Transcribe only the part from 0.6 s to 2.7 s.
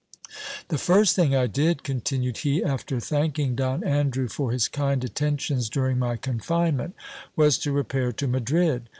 The first thing I did, continued he,